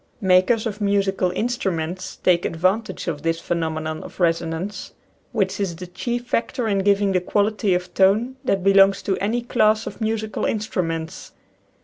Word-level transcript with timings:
Makers 0.21 0.65
of 0.65 0.81
musical 0.81 1.29
instruments 1.29 2.15
take 2.23 2.43
advantage 2.43 3.07
of 3.07 3.21
this 3.21 3.39
phenomenon 3.39 4.01
of 4.01 4.19
resonance, 4.19 4.93
which 5.31 5.59
is 5.59 5.75
the 5.75 5.85
chief 5.85 6.25
factor 6.25 6.67
in 6.67 6.79
giving 6.79 7.11
the 7.11 7.21
quality 7.21 7.75
of 7.75 7.93
tone 7.93 8.35
that 8.43 8.63
belongs 8.63 9.03
to 9.03 9.15
any 9.17 9.43
class 9.43 9.85
of 9.85 10.01
musical 10.01 10.45
instruments. 10.45 11.33